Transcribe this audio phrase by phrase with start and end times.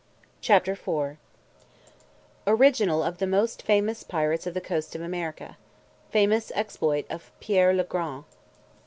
[0.41, 1.17] CHAPTER IV
[2.47, 5.57] _Original of the most famous pirates of the coasts of America
[6.09, 8.23] Famous exploit of Pierre le Grand.